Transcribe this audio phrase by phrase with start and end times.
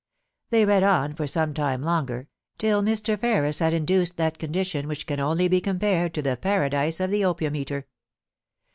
[0.49, 3.19] They read on for some time longer, till Mr.
[3.19, 7.23] Ferris had induced that condition which can only be compared to the paradise of the
[7.23, 7.85] opium eater.